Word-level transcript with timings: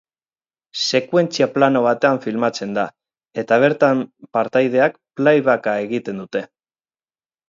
Sekuentzia 0.99 1.47
plano 1.57 1.83
batean 1.87 2.17
filmatzen 2.23 2.73
da, 2.77 2.85
eta 3.41 3.59
bertan 3.65 4.01
partaideak 4.39 4.97
playback-a 5.21 5.75
egiten 5.89 6.23
dute. 6.23 6.43